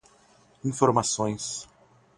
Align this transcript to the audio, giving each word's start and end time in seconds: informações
informações 0.71 1.67